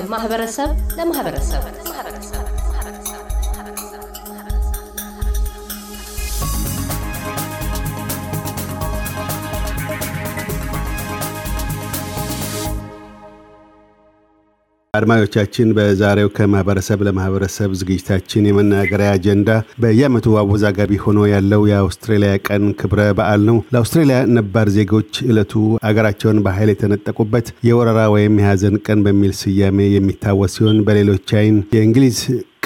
[0.00, 1.62] ከማህበረሰብ ለማህበረሰብ
[15.00, 19.50] አድማጮቻችን በዛሬው ከማህበረሰብ ለማህበረሰብ ዝግጅታችን የመናገሪያ አጀንዳ
[19.82, 25.54] በየዓመቱ አወዛጋቢ ሆኖ ያለው የአውስትሬሊያ ቀን ክብረ በዓል ነው። ለአውስትሬሊያ ነባር ዜጎች ዕለቱ
[25.88, 32.18] አገራቸውን በኃይል የተነጠቁበት የወረራ ወይም የሐዘን ቀን በሚል ስያሜ የሚታወስ ሲሆን በሌሎች አይን የእንግሊዝ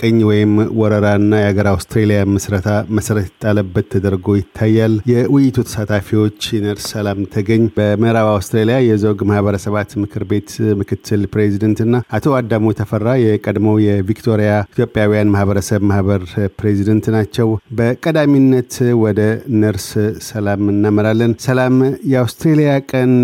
[0.04, 7.62] ቅኝ ወይም ወረራና የሀገር አውስትሬሊያ ምስረታ መሰረት የጣለበት ተደርጎ ይታያል። የውይይቱ ተሳታፊዎች ነርስ ሰላም ተገኝ
[7.76, 15.84] በምዕራብ አውስትሬሊያ የዘውግ ማህበረሰባት ምክር ቤት ምክትል ፕሬዚደንትና አቶ አዳሙ ተፈራ የቀድሞው የቪክቶሪያ ኢትዮጵያውያን ማህበረሰብ
[15.90, 16.24] ማህበር
[16.58, 18.74] ፕሬዚደንት ናቸው። በቀዳሚነት
[19.04, 19.20] ወደ
[19.62, 19.88] ነርስ
[20.28, 21.78] ሰላም እናመራለን። ሰላም፣
[22.12, 23.14] የአውስትሬሊያ ቀን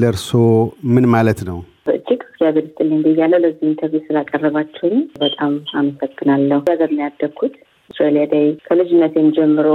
[0.00, 0.30] ለእርሶ
[0.90, 1.60] ምን ማለት ነው?
[2.40, 7.54] እግዚአብሔር ይስጥልኝ ብያለሁ። ለዚህ interview ስላቀረባችሁኝ በጣም አመሰግናለሁ። ሀገር ነው ያደግኩት
[7.90, 9.68] Australia Day ከልጅነቴም ጀምሮ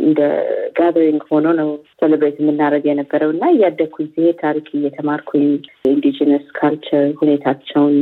[0.00, 0.20] እንደ
[0.78, 1.68] gathering ሆኖ ነው
[1.98, 5.46] celebrate የምናደርግ የነበረው እና እያደግኩኝ ሲሄድ ታሪክ እየተማርኩኝ
[5.90, 7.96] indigenous culture ሁኔታቸውን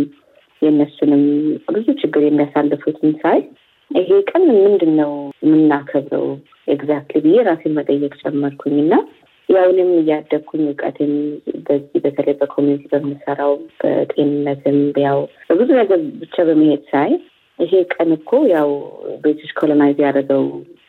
[0.62, 1.22] የእነሱንም
[1.70, 3.40] ብዙ ችግር የሚያሳልፉትን ሳይ
[3.90, 5.12] ይሄ ቀን ምንድን ነው
[5.44, 6.26] የምናከብረው
[6.68, 8.94] exactly ብዬ ራሴን መጠየቅ ጀመርኩኝ እና
[9.48, 11.12] ያውንም እያደግኩኝ እውቀትን
[11.66, 17.10] በዚህ በተለይ በ community በምሰራው በጤንነትም ያው በብዙ ነገር ብቻ በመሄድ ሳይ
[17.58, 18.70] ይሄ ቀን እኮ ያው
[19.22, 20.44] British colonise ያደረገው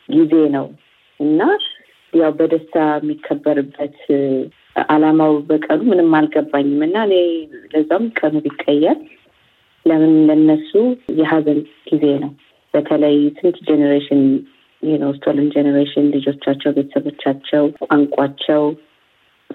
[0.08, 0.66] ጊዜ ነው
[1.20, 1.40] እና
[2.12, 3.96] ያው በደስታ የሚከበርበት
[4.86, 7.14] አላማው በቀኑ ምንም አልገባኝም እና እኔ
[7.72, 8.98] ለዛም ቀኑ ቢቀየር
[9.86, 10.72] ለምን ለነሱ
[11.18, 11.60] የሀዘን
[11.90, 12.30] ጊዜ ነው።
[12.74, 14.22] በተለይ ስንት generation
[14.96, 15.10] ነው
[15.54, 18.62] generation ልጆቻቸው፣ ቤተሰቦቻቸው፣ ቋንቋቸው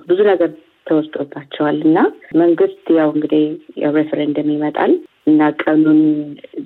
[0.05, 0.49] ብዙ ነገር
[0.87, 1.97] ተወስዶባቸዋል እና
[2.41, 3.43] መንግስት ያው እንግዲህ
[3.95, 4.93] ሬፈረንደም ይመጣል
[5.27, 5.99] እና ቀኑን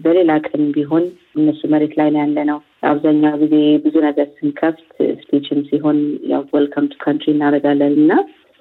[0.04, 1.04] በሌላ ቀን ቢሆን
[1.36, 2.60] እነሱ መሬት ላይ ነው ያለ ነው።
[2.90, 3.56] አብዛኛው ጊዜ
[3.86, 4.90] ብዙ ነገር ስንከፍት
[5.22, 6.00] speech ም ሲሆን
[6.32, 8.12] ያው welcome to country እናደርጋለን እና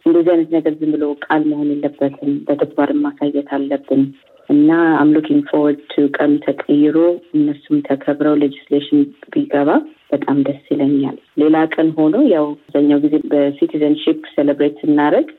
[0.06, 4.03] እንደዚህ አይነት ነገር ዝም ብሎ ቃል መሆን የለበትም፣ በተግባርም ማሳየት አለብን
[4.48, 4.70] እና
[5.00, 5.84] I'm looking forward
[6.16, 6.97] ቀኑ ተቀይሮ
[7.37, 9.00] እነሱም ተከብረው legislation
[9.34, 9.69] ቢገባ
[10.10, 15.31] በጣም ደስ ይለኛል። ሌላ ቀን ሆኖ ያው አብዛኛው ጊዜ በ citizenship celebrate ስናደርግ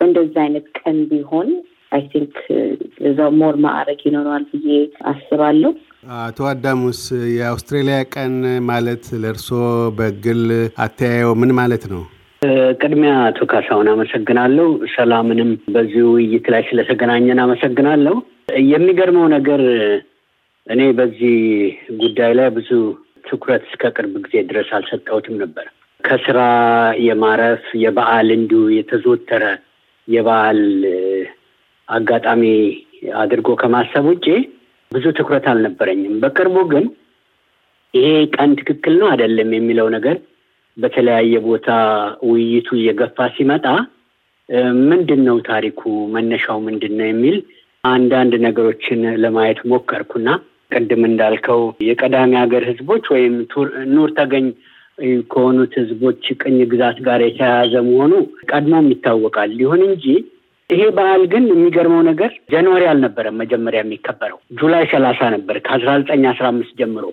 [0.00, 1.48] እንደዛ አይነት ቀን ቢሆን
[1.92, 2.34] I think
[3.08, 4.70] እዛው more ማዕረግ ይኖረዋል ብዬ
[5.12, 5.70] አስባለሁ።
[6.18, 7.00] አቶ አዳሙስ
[7.36, 8.34] የአውስትሬሊያ ቀን
[8.68, 9.62] ማለት ለእርስዎ
[9.98, 10.42] በግል
[10.78, 12.02] አተያየው ምን ማለት ነው?
[12.80, 18.14] ቅድሚያ አቶ ካሳሁን አመሰግናለሁ። ሰላምንም በዚህ ውይይት ላይ ስለተገናኘን አመሰግናለሁ።
[18.70, 19.62] የሚገርመው ነገር
[20.66, 21.36] እኔ በዚህ
[22.00, 22.70] ጉዳይ ላይ ብዙ
[23.28, 25.66] ትኩረት እስከ ቅርብ ጊዜ ድረስ አልሰጠሁትም ነበር።
[26.04, 26.38] ከስራ
[27.06, 29.44] የማረፍ የበዓል እንዲሁ የተዞተረ
[30.08, 30.60] የበዓል
[31.88, 32.42] አጋጣሚ
[33.20, 34.26] አድርጎ ከማሰብ ውጭ
[34.92, 36.84] ብዙ ትኩረት አልነበረኝም። በቅርቡ ግን
[37.94, 40.16] ይሄ ቀን ትክክል ነው አይደለም የሚለው ነገር
[40.78, 41.68] በተለያየ ቦታ
[42.28, 43.66] ውይይቱ እየገፋ ሲመጣ
[44.90, 45.80] ምንድን ነው ታሪኩ፣
[46.14, 47.36] መነሻው ምንድን ነው የሚል
[47.84, 50.28] አንዳንድ ነገሮችን ለማየት ሞከርኩና
[50.72, 53.34] ቅድም እንዳልከው የቀዳሚ ሀገር ህዝቦች ወይም
[53.94, 54.46] ኑር ተገኝ
[55.30, 58.12] ከሆኑት ህዝቦች ቅኝ ግዛት ጋር የተያያዘ መሆኑ
[58.50, 60.04] ቀድሞም ይታወቃል። ይሁን እንጂ
[60.70, 66.46] ይሄ በዓል ግን የሚገርመው ነገር ጃንዋሪ አልነበረም መጀመሪያ የሚከበረው ጁላይ ሰላሳ ነበር ከአስራ ዘጠኝ አስራ
[66.52, 67.04] አምስት ጀምሮ።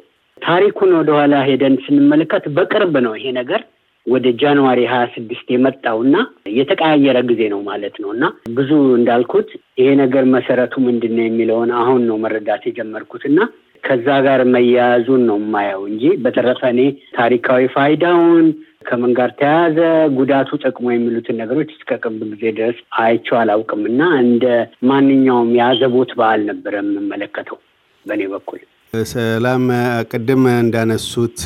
[0.45, 3.61] ታሪኩን ወደኋላ ሄደን ስንመለከት በቅርብ ነው ይሄ ነገር
[4.05, 6.15] ወደ ጃንዋሪ ሀያ ስድስት የመጣው እና
[6.55, 8.25] የተቀያየረ ጊዜ ነው ማለት ነው። እና
[8.57, 9.47] ብዙ እንዳልኩት
[9.79, 13.39] ይሄ ነገር መሰረቱ ምንድን ነው የሚለውን አሁን ነው መረዳት የጀመርኩት እና
[13.83, 16.81] ከዛ ጋር መያያዙን ነው የማየው እንጂ በተረፈ እኔ
[17.17, 18.45] ታሪካዊ ፋይዳውን
[18.87, 19.77] ከምን ጋር ተያያዘ፣
[20.17, 24.45] ጉዳቱ፣ ጥቅሙ የሚሉትን ነገሮች እስከ ቅርብ ጊዜ ድረስ አይቼው አላውቅም እና እንደ
[24.89, 27.59] ማንኛውም የአዘቦት በዓል ነበረ የምመለከተው
[28.05, 28.61] በእኔ በኩል።
[29.11, 29.63] ሰላም
[30.11, 31.39] ቅድም እንዳነሱት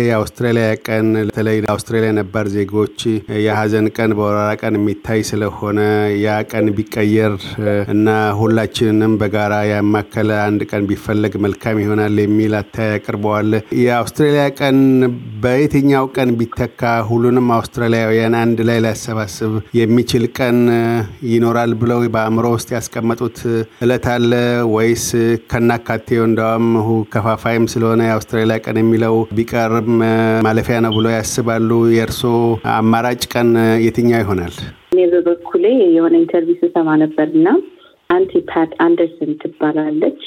[0.00, 2.98] የአውስትራሊያ ቀን በተለይ ለአውስትራሊያ ነባር ዜጎች
[3.44, 5.78] የሀዘን ቀን በወረራ ቀን የሚታይ ስለሆነ
[6.22, 7.34] ያ ቀን ቢቀየር
[7.94, 8.06] እና
[8.40, 13.50] ሁላችንንም በጋራ ያማከለ አንድ ቀን ቢፈለግ መልካም ይሆናል የሚል አታይ አቅርበዋል።
[13.82, 14.78] የአውስትራሊያ ቀን
[15.42, 20.58] በየትኛው ቀን ቢተካ ሁሉንም አውስትራሊያውያን አንድ ላይ ሊያሰባስብ የሚችል ቀን
[21.32, 23.38] ይኖራል ብለው በአእምሮ ውስጥ ያስቀመጡት
[23.84, 24.32] እለት አለ
[24.74, 25.06] ወይስ
[25.50, 26.66] ከናካቴው እንዳውም
[27.12, 29.90] ከፋፋይም ስለሆነ የአውስትራሊያ ቀን የሚለው ቢቀርም
[30.46, 31.70] ማለፊያ ነው ብሎ ያስባሉ?
[31.96, 32.34] የእርስዎ
[32.74, 33.50] አማራጭ ቀን
[33.86, 34.54] የትኛው ይሆናል?
[34.92, 35.64] እኔ በበኩሌ
[35.96, 37.28] የሆነ interview ስሰማ ነበር
[38.10, 40.22] Aunty ፓት አንደርሰን ትባላለች።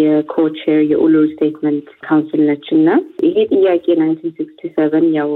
[0.00, 2.88] የ co-chair የኡሉሩ statement council ነች እና
[3.26, 5.30] ይሄ ጥያቄ nineteen sixty seven ያው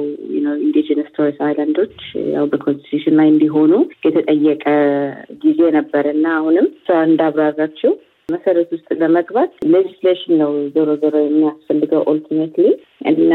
[0.58, 1.96] indigenous Torres Islander ኦች
[2.34, 3.72] ያው በ constitution ላይ እንዲሆኑ
[4.06, 4.66] የተጠየቀ
[5.44, 6.68] ጊዜ ነበር እና አሁንም
[7.04, 7.94] እንዳብራራችው
[8.30, 12.66] መሰረት ውስጥ ለመግባት legislation ነው ዞሮ ዞሮ የሚያስፈልገው ultimately
[13.10, 13.32] እና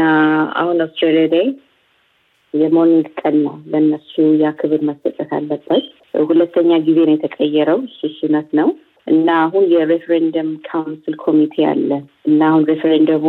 [0.56, 1.46] አሁን አውስትራሊያ ላይ
[2.54, 4.12] የ mourning ቀን ነው። ለእነሱ
[4.42, 5.86] ያ ክብር መሰጠት አለበት።
[6.28, 8.20] ሁለተኛ ጊዜ ነው የተቀየረው። እሱ
[8.58, 8.68] ነው
[9.06, 11.90] እና አሁን የ referendum council ኮሚቴ አለ
[12.28, 13.24] እና አሁን ሬፈረንደሙ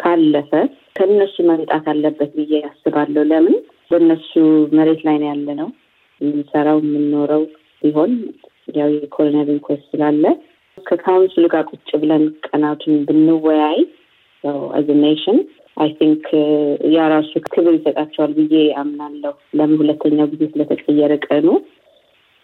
[0.00, 0.50] ካለፈ
[0.96, 3.56] ከእነሱ መምጣት አለበት ብዬ ያስባለሁ። ለምን
[3.90, 4.32] በእነሱ
[4.76, 5.68] መሬት ላይ ነው ያለ ነው
[6.20, 7.44] የምንሰራው የምንኖረው
[7.82, 8.12] ቢሆን
[8.74, 10.24] ያው የኮሎኔል ኢንኮስት ስላለ
[10.86, 13.78] ከ council ኡ ጋር ቁጭ ብለን ቀናቱን ብንወያይ
[14.74, 15.38] as nation
[15.76, 16.24] I think
[16.94, 21.46] ያ ራሱ ክብር ይሰጣቸዋል ብዬ አምናለሁ። ለምን ሁለተኛው ጊዜ ስለተቀየረ ቀኑ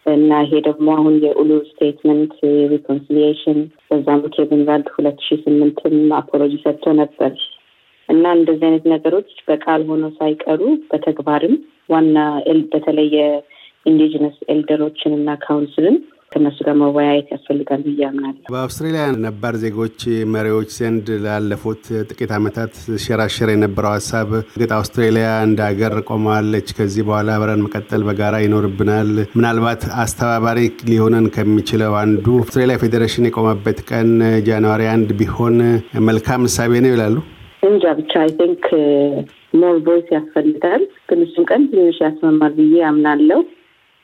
[0.06, 2.34] እና ይሄ ደግሞ አሁን የኡሉሩ statement
[2.72, 3.58] reconciliation
[3.88, 7.32] በዛም ኬቪን ራድ ሁለት ሺ ስምንትም apology ሰጥቶ ነበር
[8.08, 10.61] እና እንደዚህ አይነት ነገሮች በቃል ሆኖ ሳይቀሩ
[10.91, 11.55] በተግባርም
[11.91, 12.17] ዋና
[12.73, 13.17] በተለየ
[13.87, 15.96] indigenous elder ኦችን እና council ን
[16.38, 20.00] ከነሱ ጋር መወያየት ያስፈልጋል ብዬ አምናለሁ። በአውስትሬሊያ ነባር ዜጎች
[20.35, 21.81] መሪዎች ዘንድ ላለፉት
[22.11, 28.37] ጥቂት ዓመታት ሲሸራሸር የነበረው ሀሳብ እርግጥ አውስትሬሊያ እንደ ሀገር ቆመዋለች፣ ከዚህ በኋላ አብረን መቀጠል በጋራ
[28.44, 34.11] ይኖርብናል። ምናልባት አስተባባሪ ሊሆነን ከሚችለው አንዱ አውስትሬሊያ ፌዴሬሽን የቆመበት ቀን
[34.49, 35.58] ጃንዋሪ አንድ ቢሆን
[36.08, 37.17] መልካም እሳቤ ነው ይላሉ።
[37.69, 38.64] እንጃ ብቻ I think
[39.60, 43.41] more voice ያስፈልጋል፣ ግን እሱም ቀን ትንሽ ያስመማል ብዬ አምናለሁ።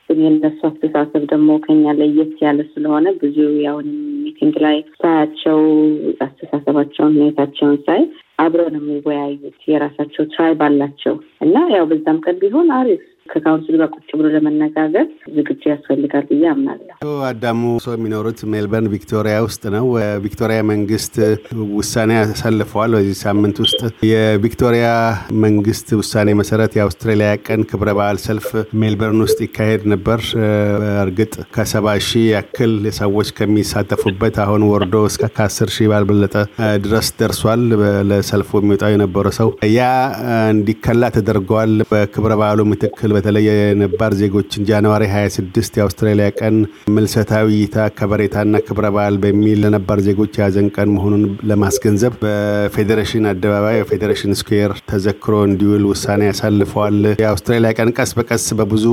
[0.09, 3.87] የነሱ አስተሳሰብ ደግሞ ከኛ ለየት ያለ ስለሆነ ብዙ ያሁን
[4.25, 5.59] meeting ላይ ሳያቸው
[6.25, 8.01] አስተሳሰባቸውን፣ ሁኔታቸውን ሳይ
[8.39, 14.09] አብረው ነው የሚወያዩት። የራሳቸው tribe አላቸው እና ያው በዛም ቀን ቢሆን አሪፍ ከካውንስሉ ጋር ቁጭ
[14.17, 15.05] ብሎ ለመነጋገር
[15.35, 19.85] ዝግጁ ያስፈልጋል ብዬ አምናለሁ። አዳሙ ሰው የሚኖሩት ሜልበርን ቪክቶሪያ ውስጥ ነው።
[20.25, 21.15] ቪክቶሪያ መንግስት
[21.77, 24.85] ውሳኔ አሳልፈዋል። በዚህ ሳምንት ውስጥ የቪክቶሪያ
[25.45, 28.47] መንግስት ውሳኔ መሰረት የአውስትራሊያ ቀን ክብረ በዓል ሰልፍ
[28.81, 30.21] ሜልበርን ውስጥ ይካሄድ ነበር።
[31.03, 36.35] እርግጥ ከሰባ ሺህ ያክል ሰዎች ከሚሳተፉበት አሁን ወርዶ እስከ ከአስር ሺህ ባልበለጠ
[36.85, 37.61] ድረስ ደርሷል።
[38.09, 39.83] ለሰልፉ የሚወጣው የነበረ ሰው ያ
[40.51, 46.55] እንዲከላ ተደርገዋል። በክብረ በዓሉ ምትክል በተለይ የነባር ዜጎችን ጃንዋሪ 26 የአውስትራሊያ ቀን
[46.95, 54.37] ምልሰታዊ እይታ ከበሬታና ክብረ በዓል በሚል ለነባር ዜጎች የያዘን ቀን መሆኑን ለማስገንዘብ በፌዴሬሽን አደባባይ የፌዴሬሽን
[54.39, 58.85] ስኩዌር ተዘክሮ እንዲውል ውሳኔ ያሳልፈዋል። የአውስትራሊያ ቀን ቀስ በቀስ በብዙ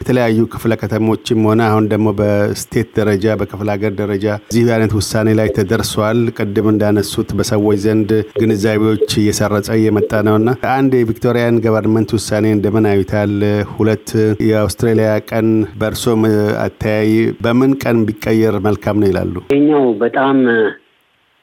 [0.00, 5.50] የተለያዩ ክፍለ ከተሞችም ሆነ አሁን ደግሞ በስቴት ደረጃ በክፍለ ሀገር ደረጃ እዚህ አይነት ውሳኔ ላይ
[5.58, 8.10] ተደርሷል። ቅድም እንዳነሱት በሰዎች ዘንድ
[8.40, 13.32] ግንዛቤዎች እየሰረጸ እየመጣ ነውና አንድ የ Victorian government ውሳኔ እንደምን አዩታል?
[13.74, 14.08] ሁለት
[14.48, 15.48] የአውስትራሊያ ቀን
[15.80, 16.22] በእርሶም
[16.62, 17.10] አተያይ
[17.40, 19.34] በምን ቀን ቢቀየር መልካም ነው ይላሉ?
[19.54, 20.38] ይኛው በጣም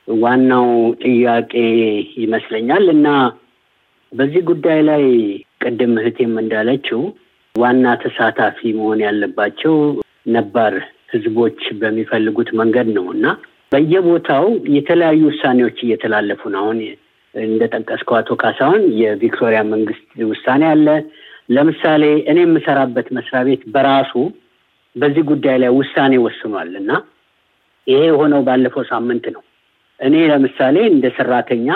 [0.08, 0.68] ዋናው
[1.04, 1.54] ጥያቄ
[2.24, 3.08] ይመስለኛል እና
[4.12, 5.04] በዚህ ጉዳይ ላይ
[5.62, 7.02] ቅድም እህቴም እንዳለችው
[7.56, 9.76] ዋና ተሳታፊ መሆን ያለባቸው
[10.36, 10.74] ነባር
[11.14, 13.26] ህዝቦች በሚፈልጉት መንገድ ነው እና
[13.72, 14.46] በየቦታው
[14.76, 16.80] የተለያዩ ውሳኔዎች እየተላለፉ ነው። አሁን
[17.36, 20.88] እንደጠቀስከው አቶ ካሳሁን የቪክቶሪያ መንግስት ውሳኔ አለ።
[21.50, 24.14] ለምሳሌ እኔ የምሰራበት መስሪያ ቤት በራሱ
[24.96, 26.92] በዚህ ጉዳይ ላይ ውሳኔ ወስኗል እና
[27.88, 29.42] ይሄ የሆነው ባለፈው ሳምንት ነው።
[30.00, 31.68] እኔ ለምሳሌ እንደ ሰራተኛ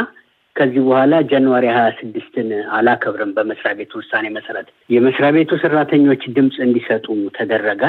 [0.56, 7.06] ከዚህ በኋላ ጃንዋሪ ሀያ ስድስትን አላከብርም። በመስሪያ ቤቱ ውሳኔ መሰረት የመስሪያ ቤቱ ሰራተኞች ድምፅ እንዲሰጡ
[7.38, 7.84] ተደረገ።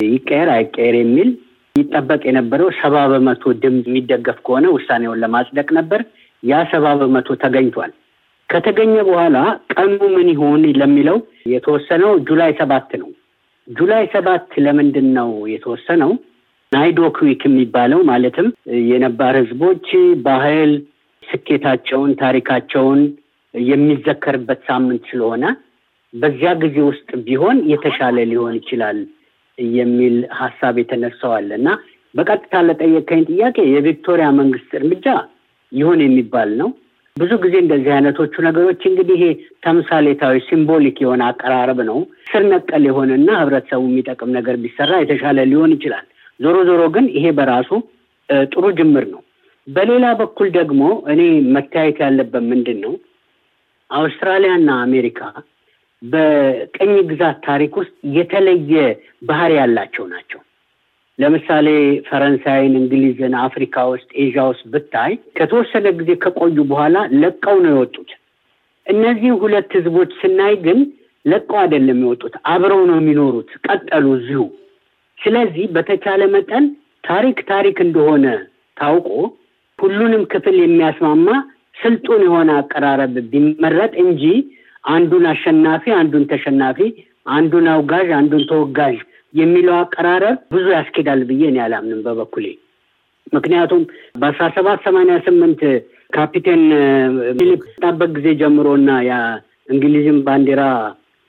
[0.00, 1.28] ይቀየር አይቀየር የሚል
[1.74, 6.00] ይጠበቅ የነበረው ሰባ በመቶ ድምፅ የሚደገፍ ከሆነ ውሳኔውን ለማጽደቅ ነበር።
[6.42, 7.92] ያ ሰባ በመቶ ተገኝቷል።
[8.48, 9.36] ከተገኘ በኋላ
[9.74, 11.18] ቀኑ ምን ይሆን ለሚለው
[11.52, 13.08] የተወሰነው ጁላይ ሰባት ነው።
[13.68, 16.10] ጁላይ ሰባት ለምንድን ነው የተወሰነው?
[16.72, 18.46] NAIDOC Week የሚባለው ማለትም
[18.90, 19.86] የነባር ህዝቦች
[20.26, 20.70] ባህል፣
[21.22, 23.00] ስኬታቸውን፣ ታሪካቸውን
[23.54, 25.44] የሚዘከርበት ሳምንት ስለሆነ
[26.14, 28.98] በዚያ ጊዜ ውስጥ ቢሆን የተሻለ ሊሆን ይችላል
[29.76, 31.68] የሚል ሀሳብ የተነሳዋል እና
[32.14, 35.06] በቀጥታ ለጠየቀኝ ጥያቄ የቪክቶሪያ መንግስት እርምጃ
[35.72, 36.68] ይሁን የሚባል ነው።
[37.16, 39.20] ብዙ ጊዜ እንደዚህ አይነቶቹ ነገሮች እንግዲህ
[39.66, 41.98] ተምሳሌታዊ ሲምቦሊክ የሆነ አቀራረብ ነው።
[42.30, 46.06] ስር ነቀል የሆነና ህብረተሰቡ የሚጠቅም ነገር ቢሰራ የተሻለ ሊሆን ይችላል።
[46.40, 47.70] ዞሮ ዞሮ ግን ይሄ በራሱ
[48.48, 49.22] ጥሩ ጅምር ነው።
[49.66, 50.82] በሌላ በኩል ደግሞ
[51.12, 51.20] እኔ
[51.54, 52.92] መታየት ያለበት ምንድን ነው
[53.90, 55.20] አውስትራሊያና አሜሪካ
[56.02, 58.74] በቅኝ ግዛት ታሪክ ውስጥ የተለየ
[59.22, 60.40] ባህሪ ያላቸው ናቸው።
[61.18, 61.68] ለምሳሌ
[62.08, 68.10] ፈረንሳይን፣ እንግሊዝን አፍሪካ ውስጥ ኤዥያ ውስጥ ብታይ ከተወሰነ ጊዜ ከቆዩ በኋላ ለቀው ነው የወጡት።
[68.86, 70.80] እነዚህ ሁለት ህዝቦች ስናይ ግን
[71.24, 74.42] ለቀው አይደለም የወጡት፣ አብረው ነው የሚኖሩት፣ ቀጠሉ እዚሁ።
[75.18, 76.64] ስለዚህ በተቻለ መጠን
[77.04, 78.26] ታሪክ ታሪክ እንደሆነ
[78.76, 79.08] ታውቆ
[79.78, 81.28] ሁሉንም ክፍል የሚያስማማ
[81.76, 84.22] ስልጡን የሆነ አቀራረብ ቢመረጥ እንጂ
[84.88, 86.78] አንዱን አሸናፊ፣ አንዱን ተሸናፊ፣
[87.30, 88.96] አንዱን አውጋዥ፣ አንዱን ተወጋዥ
[89.34, 92.46] የሚለው አቀራረብ ብዙ ያስኬዳል ብዬ እኔ አላምንም በበኩሌ።
[93.32, 93.82] ምክንያቱም
[94.20, 95.62] በአስራ ሰባት ሰማንያ ስምንት
[96.12, 96.62] ካፒቴን
[97.38, 100.62] ፊሊፕ ጣበት ጊዜ ጀምሮ እና የእንግሊዝም ባንዲራ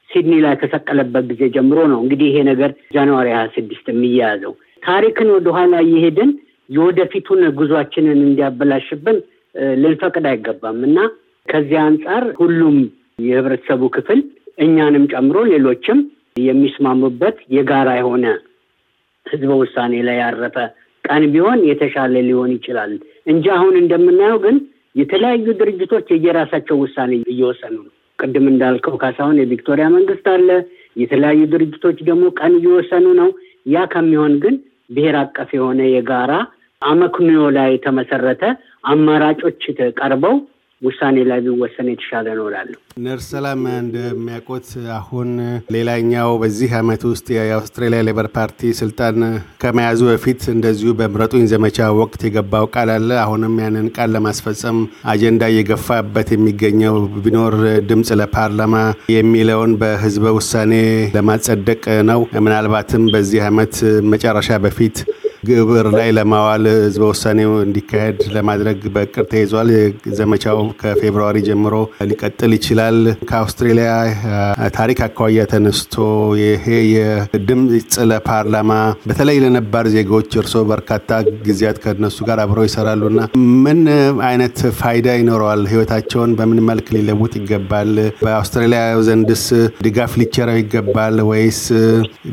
[0.10, 5.75] ሲድኒ ላይ ከሰቀለበት ጊዜ ጀምሮ ነው እንግዲህ ይሄ ነገር ጃንዋሪ ሀያ ስድስት የሚያያዘው። ታሪክን ወደኋላ
[5.86, 6.32] እየሄድን
[6.70, 9.18] የወደፊቱን ጉዟችንን እንዲያበላሽብን
[9.82, 10.98] ልንፈቅድ አይገባም እና
[11.48, 12.77] ከዚህ አንጻር ሁሉም
[13.25, 14.20] የህብረተሰቡ ክፍል
[14.58, 16.00] እኛንም ጨምሮ ሌሎችም
[16.46, 18.25] የሚስማሙበት የጋራ የሆነ
[19.25, 20.58] ህዝበ ውሳኔ ላይ ያረፈ
[21.03, 22.91] ቀን ቢሆን የተሻለ ሊሆን ይችላል
[23.32, 24.58] እንጂ አሁን እንደምናየው ግን
[24.96, 30.50] የተለያዩ ድርጅቶች የየራሳቸው ውሳኔ እየወሰኑ ነው። ቅድም እንዳልከው ካሳሁን የቪክቶሪያ መንግስት አለ።
[30.96, 33.29] የተለያዩ ድርጅቶች ደግሞ ቀን እየወሰኑ ነው።
[33.65, 34.56] ያ ከሚሆን ግን
[34.89, 36.34] ብሔር አቀፍ የሆነ የጋራ
[36.82, 38.44] አመክንዮ ላይ የተመሰረተ
[38.91, 39.62] አማራጮች
[40.00, 40.36] ቀርበው
[40.81, 43.27] ውሳኔ ላይ ቢወሰን የተሻለ ነው እላለሁ። ነርስ
[43.77, 44.67] እንደሚያውቁት
[44.98, 45.29] አሁን
[45.75, 49.17] ሌላኛው በዚህ አመት ውስጥ የአውስትራሊያ ሌበር ፓርቲ ስልጣን
[49.63, 54.79] ከመያዙ በፊት እንደዚሁ በምረጡኝ ዘመቻ ወቅት የገባው ቃል አለ። አሁንም ያንን ቃል ለማስፈጸም
[55.13, 57.55] አጀንዳ እየገፋበት የሚገኘው ቢኖር
[57.89, 58.75] ድምፅ ለፓርላማ
[59.15, 60.74] የሚለውን በህዝበ ውሳኔ
[61.17, 63.75] ለማጸደቅ ነው። ምናልባትም በዚህ አመት
[64.13, 64.98] መጨረሻ በፊት
[65.48, 69.70] ግብር ላይ ለማዋል ህዝበ ውሳኔው እንዲካሄድ ለማድረግ በቅር ተይዟል።
[70.17, 71.75] ዘመቻው ከፌብርዋሪ ጀምሮ
[72.10, 72.98] ሊቀጥል ይችላል።
[73.29, 73.89] ከአውስትሬሊያ
[74.77, 75.96] ታሪክ አኳያ ተነስቶ
[76.41, 77.74] ይሄ የድምፅ
[78.12, 78.72] ለፓርላማ
[79.10, 81.12] በተለይ ለነባር ዜጎች እርስዎ በርካታ
[81.48, 83.20] ጊዜያት ከነሱ ጋር አብረው ይሰራሉና
[83.65, 83.82] ምን
[84.27, 85.62] አይነት ፋይዳ ይኖረዋል?
[85.72, 87.91] ህይወታቸውን በምን መልክ ሊለውጥ ይገባል?
[88.24, 89.44] በአውስትራሊያ ዘንድስ
[89.86, 91.62] ድጋፍ ሊቸረው ይገባል ወይስ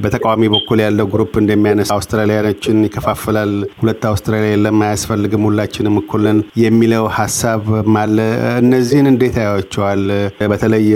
[0.02, 7.62] በተቃዋሚ በኩል ያለው group እንደሚያነሳ አውስትራሊያኖችን ይከፋፍላል፣ ሁለት አውስትራሊያ የለም፣ አያስፈልግም፣ ሁላችንም እኩልን የሚለው ሀሳብ
[8.02, 8.16] አለ።
[8.62, 10.02] እነዚህን እንዴት ያዩዋቸዋል?
[10.44, 10.86] በተለይ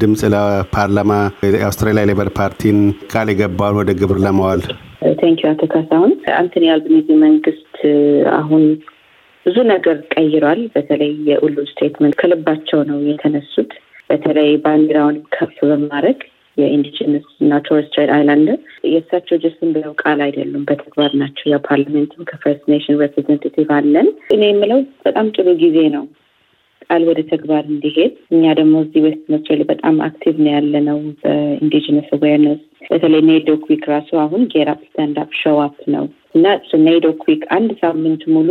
[0.00, 1.12] ድምፅ ለፓርላማ
[1.54, 2.78] የአውስትራሊያ ሌበር ፓርቲን
[3.12, 4.62] ቃል የገባውን ወደ ግብር ለማዋል
[5.20, 7.78] Thank you አቶ ካሳሁን። አንቶኒ አልባኒዚ መንግስት
[8.38, 8.64] አሁን
[9.46, 13.72] ብዙ ነገር ቀይሯል። በተለይ የ Uluru Statement ከልባቸው ነው የተነሱት።
[14.10, 16.18] በተለይ ባንዲራውን ከፍ በማድረግ
[16.56, 18.58] የ Indigenous እና Torres Strait Islander
[18.90, 23.70] የእሳቸው just ዝም ብለው ቃል አይደሉም፣ በተግባር ናቸው። የ Parliament ም ከ First Nation representative
[23.78, 26.04] አለን። እኔ የምለው በጣም ጥሩ ጊዜ ነው
[26.86, 31.36] ቃል ወደ ተግባር እንዲሄድ። እኛ ደግሞ እዚህ West Australia በጣም active ነው ያለ ነው በ
[31.36, 34.42] Indigenous awareness በተለይ NAIDOC Week ራሱ አሁን
[35.18, 36.06] up show up ነው
[36.36, 36.46] እና
[36.86, 38.50] NAIDOC Week አንድ ሳምንት ሙሉ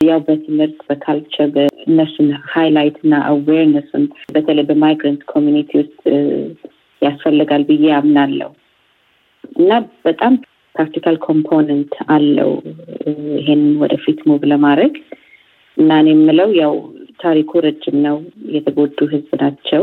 [0.00, 1.50] ያው በትምህርት በ culture
[1.86, 6.00] እነሱን highlight እና awareness ኡን በተለይ በ migrant community ውስጥ
[7.02, 8.50] ያስፈልጋል ብዬ አምናለሁ
[9.54, 9.70] እና
[10.06, 10.34] በጣም
[10.74, 12.50] practical component አለው
[13.34, 14.94] ይሄን ወደፊት move ለማድረግ
[15.76, 16.74] እና እኔ የምለው ያው
[17.20, 18.16] ታሪኩ ረጅም ነው።
[18.54, 19.82] የተጎዱ ህዝብ ናቸው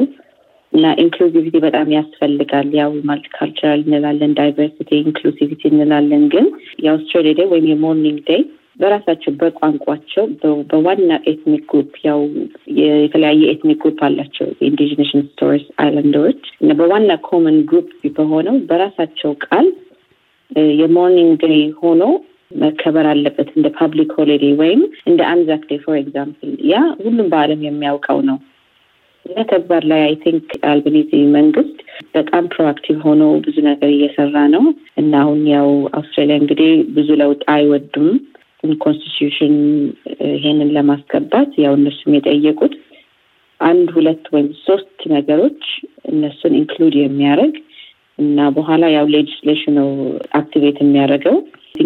[0.74, 6.48] እና inclusivity በጣም ያስፈልጋል። ያው multicultural እንላለን፣ diversity inclusivity እንላለን። ግን
[6.84, 8.42] የ Australia Day ወይም የ Mourning Day
[8.80, 10.26] በራሳቸው በቋንቋቸው
[10.70, 12.20] በዋና ethnic group ያው
[12.80, 19.68] የተለያየ ethnic group አላቸው። Indigenous Torres Islander ኦች እና በዋና common group በሆነው በራሳቸው ቃል
[20.78, 22.04] የ Mourning Day ሆኖ
[22.60, 28.22] መከበር አለበት። እንደ public holiday ወይም እንደ Anzac Day for example yeah ሁሉም በዓለም የሚያውቀው
[28.30, 28.38] ነው።
[29.26, 31.78] እና ተግባር ላይ I think አልበኒዚ መንግስት
[32.14, 34.64] በጣም proactive ሆኖ ብዙ ነገር እየሰራ ነው።
[34.98, 38.10] እና አሁን ያው አውስትራሊያ እንግዲህ ብዙ ለውጥ አይወዱም
[38.84, 39.56] constitution
[40.34, 42.74] ይሄንን ለማስገባት ያው እነሱም የጠየቁት
[43.60, 45.62] አንድ ሁለት ወይም ሶስት ነገሮች
[46.12, 47.56] እነሱን include የሚያደርግ
[48.20, 49.78] እና በኋላ ያው legislation ኑ
[50.40, 51.38] activate የሚያደርገው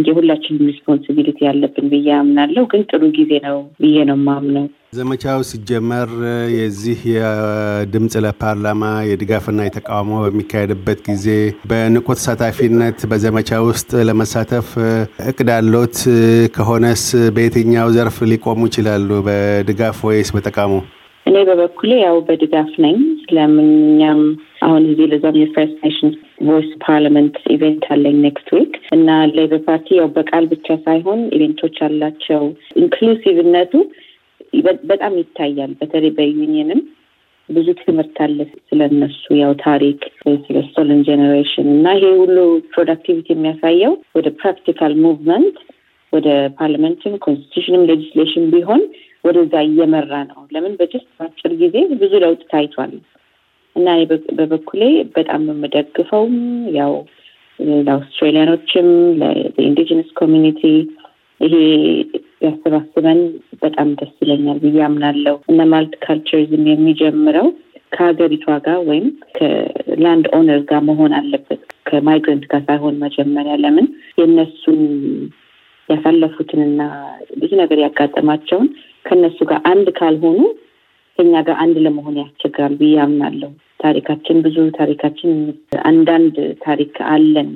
[0.07, 6.09] የሁላችንም responsibility ያለብን ብዬ አምናለሁ። ግን ጥሩ ጊዜ ነው ብዬ ነው ማምነው። ዘመቻው ሲጀመር
[6.55, 11.27] የዚህ የድምፅ ለፓርላማ የድጋፍና የተቃውሞ በሚካሄድበት ጊዜ
[11.71, 14.69] በንቁ ተሳታፊነት በዘመቻ ውስጥ ለመሳተፍ
[15.31, 15.97] እቅድ አሎት?
[16.55, 19.09] ከሆነስ በየትኛው ዘርፍ ሊቆሙ ይችላሉ?
[19.27, 20.75] በድጋፍ ወይስ በተቃውሞ?
[21.25, 24.21] እኔ በበኩሌ ያው በድጋፍ ነኝ። ስለምን እኛም
[24.65, 26.11] አሁን እዚህ ለዛም የ First Nation
[26.47, 31.77] Voice Parliament event አለኝ next week እና Labor Party ያው በቃል ብቻ ሳይሆን event ኦች
[31.87, 32.43] አላቸው።
[32.83, 33.73] inclusive ነቱ
[34.89, 36.81] በጣም ይታያል። በተለይ በዩኒየንም
[37.49, 40.01] ብዙ ትምህርት አለ ስለነሱ ያው ታሪክ
[40.43, 42.37] ስለ Stolen Generation እና ይሄ ሁሉ
[42.73, 45.57] productivity የሚያሳየው ወደ practical movement
[46.13, 46.27] ወደ
[46.57, 48.81] Parliament ም constitution ም legislation ቢሆን
[49.23, 52.93] ወደዛ እየመራ ነው። ለምን በ just በአጭር ጊዜ ብዙ ለውጥ ታይቷል
[53.75, 53.87] እና
[54.39, 54.81] በበኩሌ
[55.15, 56.35] በጣም የምደግፈውም
[56.77, 56.93] ያው
[57.59, 58.87] ለአውስትራሊያኖችም
[59.21, 60.61] ለ Indigenous community
[61.41, 61.55] ይሄ
[62.43, 63.19] ያሰባስበን
[63.63, 67.47] በጣም ደስ ይለኛል ብዬ አምናለሁ። እና multiculturalism የሚጀምረው
[67.91, 73.87] ከሀገሪቷ ጋር ወይም ከ land owner ጋር መሆን አለበት። ከ migrant ጋር ሳይሆን መጀመሪያ ለምን
[74.19, 74.79] የእነሱን
[75.89, 76.81] ያሳለፉትንና
[77.41, 78.67] ብዙ ነገር ያጋጠማቸውን
[79.05, 80.39] ከነሱ ጋር አንድ ካልሆኑ
[81.19, 85.31] ከኛ ጋር አንድ ለመሆን ያስቸግራል ብዬ አምናለሁ። ታሪካችን ብዙ ታሪካችን
[85.85, 87.49] አንዳንድ ታሪክ አለን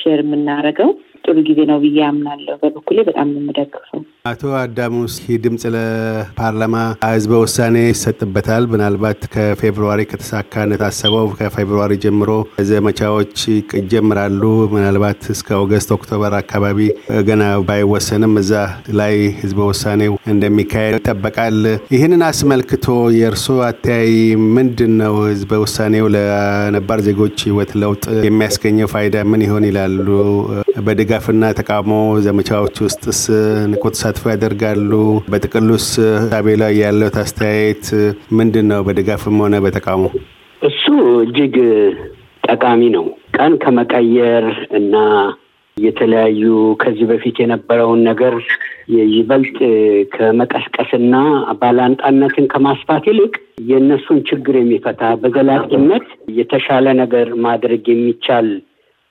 [0.00, 0.90] share የምናደርገው
[1.24, 4.00] ጥሩ ጊዜ ነው ብዬ አምናለሁ። በበኩሌ በጣም የምደግፈው።
[4.30, 6.74] አቶ አዳሙስ ይህ ድምፅ ለፓርላማ
[7.06, 12.30] ህዝበ ውሳኔ ይሰጥበታል። ምናልባት ከ February ከተሳካ እንደታሰበው ከ February ጀምሮ
[12.70, 13.36] ዘመቻዎች
[13.78, 14.42] ይጀምራሉ።
[14.74, 16.78] ምናልባት እስከ August October አካባቢ
[17.28, 18.52] ገና ባይወሰንም እዛ
[19.00, 21.58] ላይ ህዝበ ውሳኔው እንደሚካሄድ ይጠበቃል።
[21.94, 22.86] ይህንን አስመልክቶ
[23.18, 24.12] የእርስዎ አተያይ
[24.56, 25.14] ምንድን ነው?
[25.32, 30.06] ህዝበ ውሳኔው ለነባር ዜጎች ህይወት ለውጥ የሚያስገኘው ፋይዳ ምን ይሆን ይላሉ?
[31.12, 31.94] በድጋፍና ተቃውሞ
[32.26, 33.18] ዘመቻዎች ውስጥስ
[33.70, 34.92] ንቁ ተሳትፎ ያደርጋሉ?
[35.32, 35.86] በጥቅሉስ
[36.26, 37.84] ሳቤ ላይ ያለው አስተያየት
[38.38, 38.80] ምንድን ነው?
[38.86, 40.04] በድጋፍም ሆነ በተቃውሞ
[40.62, 40.84] እሱ
[41.24, 41.56] እጅግ
[42.44, 43.04] ጠቃሚ ነው።
[43.36, 44.46] ቀን ከመቀየር
[44.80, 44.94] እና
[45.76, 46.44] የተለያዩ
[46.82, 48.36] ከዚህ በፊት የነበረውን ነገር
[49.12, 49.58] ይበልጥ
[50.14, 51.14] ከመቀስቀስና
[51.60, 53.34] ባላንጣነትን ከማስፋት ይልቅ
[53.68, 57.84] የእነሱን ችግር የሚፈታ በዘላቂነት የተሻለ ነገር ማድረግ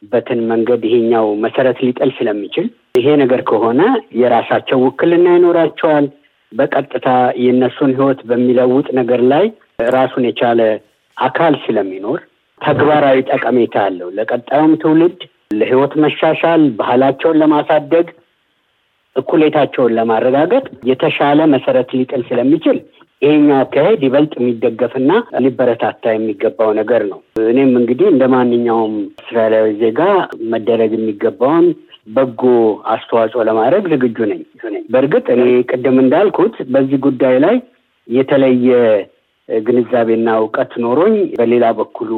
[0.02, 2.66] የሚቻልበትን መንገድ ይሄኛው መሰረት ሊጥል ስለሚችል
[2.96, 3.82] ይሄ ነገር ከሆነ
[4.22, 6.06] የራሳቸው ውክልና ይኖራቸዋል።
[6.52, 7.08] በቀጥታ
[7.42, 9.46] የእነሱን ሕይወት በሚለውጥ ነገር ላይ
[9.96, 10.62] ራሱን የቻለ
[11.18, 12.20] አካል ስለሚኖር
[12.62, 15.20] ተግባራዊ ጠቀሜታ አለው። ለቀጣዩም ትውልድ
[15.54, 18.10] ለሕይወት መሻሻል፣ ባህላቸውን ለማሳደግ፣
[19.16, 22.78] እኩሌታቸውን ለማረጋገጥ የተሻለ መሰረት ሊጥል ስለሚችል
[23.22, 25.12] ይሄኛው አካሄድ ይበልጥ የሚደገፍና
[25.44, 30.00] ሊበረታታ የሚገባው ነገር ነው። እኔም እንግዲህ እንደ ማንኛውም እስራኤላዊ ዜጋ
[30.54, 31.68] መደረግ የሚገባውን
[32.08, 32.42] በጎ
[32.94, 34.42] አስተዋጽኦ ለማድረግ ዝግጁ ነኝ።
[34.94, 37.58] በእርግጥ እኔ ቅድም እንዳልኩት በዚህ ጉዳይ ላይ
[38.08, 38.70] የተለየ
[39.50, 42.12] ግንዛቤና እውቀት ኖሮኝ በሌላ በኩሉ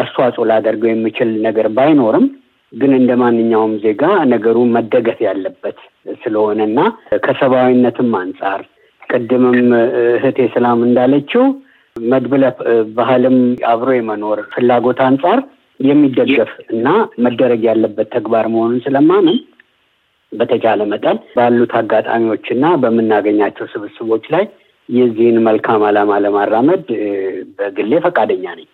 [0.00, 2.26] አስተዋጽኦ ላደርገው የሚችል ነገር ባይኖርም
[2.72, 5.78] ግን እንደ ማንኛውም ዜጋ ነገሩ መደገፍ ያለበት
[6.22, 6.78] ስለሆነና
[7.24, 8.62] ከሰብአዊነትም አንጻር
[9.14, 9.58] ቅድምም
[10.12, 11.44] እህቴ ሰላም እንዳለችው
[11.96, 12.44] መድብለ
[12.96, 13.36] ባህልም
[13.70, 15.40] አብሮ የመኖር ፍላጎት አንጻር
[15.80, 16.88] የሚደገፍ እና
[17.24, 19.38] መደረግ ያለበት ተግባር መሆኑን ስለማምን
[20.32, 24.44] በተቻለ መጠን ባሉት አጋጣሚዎች እና በምናገኛቸው ስብስቦች ላይ
[24.88, 26.86] የዚህን መልካም ዓላማ ለማራመድ
[27.58, 28.68] በግሌ ፈቃደኛ ነኝ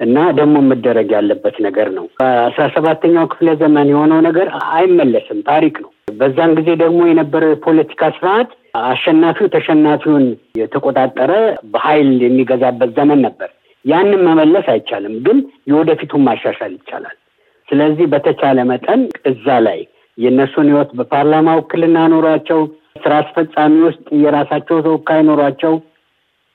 [0.00, 5.91] እና ደግሞ መደረግ ያለበት ነገር ነው። በአስራ ሰባተኛው ክፍለ ዘመን የሆነው ነገር አይመለስም፣ ታሪክ ነው።
[6.08, 8.50] በዛን ጊዜ ደግሞ የነበረው የፖለቲካ ስርዓት
[8.82, 10.26] አሸናፊው ተሸናፊውን
[10.60, 11.32] የተቆጣጠረ
[11.72, 13.50] በኃይል የሚገዛበት ዘመን ነበር።
[13.84, 15.38] ያንን መመለስ አይቻልም፣ ግን
[15.70, 17.16] የወደፊቱን ማሻሻል ይቻላል።
[17.68, 19.80] ስለዚህ በተቻለ መጠን እዛ ላይ
[20.18, 22.60] የእነሱን ህይወት በፓርላማ ውክልና ኖሯቸው
[23.02, 25.74] ስራ አስፈጻሚ ውስጥ የራሳቸው ተወካይ ኖሯቸው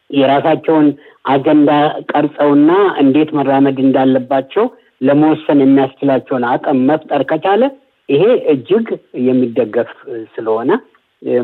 [0.10, 0.88] የራሳቸውን
[1.26, 1.72] አጀንዳ
[2.12, 4.66] ቀርጸውና እንዴት መራመድ እንዳለባቸው
[5.02, 7.64] ለመወሰን የሚያስችላቸውን አቅም መፍጠር ከቻለ
[8.10, 8.88] ይሄ እጅግ
[9.28, 9.92] የሚደገፍ
[10.36, 10.72] ስለሆነ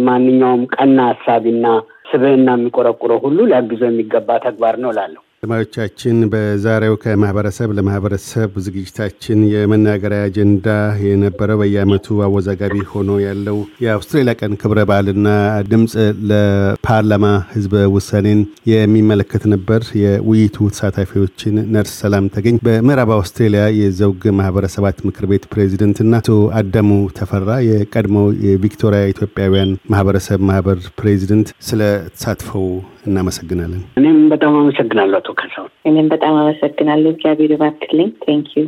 [0.07, 1.67] ማንኛውም ቀና ሀሳቢና
[2.11, 10.67] ስብዕና የሚቆረቁረው ሁሉ ሊያግዘው የሚገባ ተግባር ነው እላለሁ። አድማጮቻችን በዛሬው ከማህበረሰብ ለማህበረሰብ ዝግጅታችን የመናገሪያ አጀንዳ
[11.05, 15.27] የነበረው በየዓመቱ አወዛጋቢ ሆኖ ያለው የአውስትራሊያ ቀን ክብረ በዓልና
[15.71, 15.95] ድምፅ
[16.29, 18.39] ለፓርላማ ህዝበ ውሳኔን
[18.71, 26.31] የሚመለከት ነበር። የውይይቱ ተሳታፊዎችን ነርስ ሰላም ተገኝ በምዕራብ አውስትሬሊያ የዘውግ ማህበረሰባት ምክር ቤት ፕሬዚደንትና አቶ
[26.61, 31.81] አዳሙ ተፈራ የቀድሞው የቪክቶሪያ ኢትዮጵያውያን ማህበረሰብ ማህበር ፕሬዚደንት ስለ
[32.15, 32.67] ተሳትፈው
[33.03, 38.63] እናመሰግናለን። እኔም በጣም አመሰግናለሁ አቶ ካሳሁን። እኔም በጣም አመሰግናለሁ። እግዚአብሔር ይባርክልኝ። Thank you።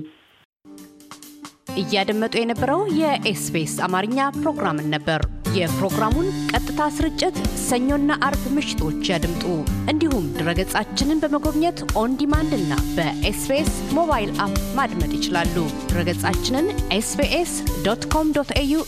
[1.82, 5.21] እያደመጡ የነበረው የኤስቢኤስ አማርኛ ፕሮግራምን ነበር።
[5.56, 9.43] የፕሮግራሙን ቀጥታ ስርጭት ሰኞና አርብ ምሽቶች ያድምጡ።
[9.91, 15.56] እንዲሁም ድረገጻችንን በመጎብኘት On Demand እና በኤስቢኤስ ሞባይል app ማድመጥ ይችላሉ።
[15.89, 17.54] ድረገጻችንን SBS
[17.88, 18.80] dot com dot au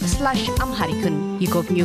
[0.62, 1.80] Amharic ን ይጎብኙ።